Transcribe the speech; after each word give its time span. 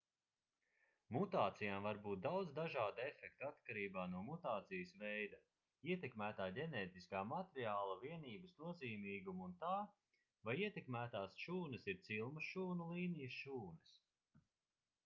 mutācijām 1.15 1.83
var 1.87 1.97
būt 2.05 2.21
daudz 2.23 2.53
dažādu 2.59 3.03
efektu 3.09 3.49
atkarībā 3.49 4.05
no 4.13 4.21
mutācijas 4.29 4.93
veida 5.03 5.41
ietekmētā 5.91 6.47
ģenētiskā 6.57 7.21
materiāla 7.33 7.99
vienības 8.07 8.57
nozīmīguma 8.63 9.47
un 9.51 9.55
tā 9.67 9.75
vai 10.49 10.57
ietekmētās 10.65 11.37
šūnas 11.45 11.89
ir 11.97 12.01
cilmes 12.11 12.51
šūnu 12.55 12.89
līnijas 12.99 13.39
šūnas 13.45 13.97